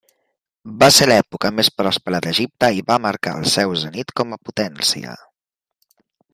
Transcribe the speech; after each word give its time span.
Va 0.83 0.87
ser 0.95 1.07
l'època 1.09 1.51
més 1.57 1.69
pròspera 1.81 2.23
d'Egipte 2.27 2.71
i 2.79 2.83
va 2.89 2.99
marcar 3.05 3.37
el 3.43 3.47
seu 3.57 3.77
zenit 3.85 4.17
com 4.23 4.37
a 4.39 4.43
potència. 4.49 5.17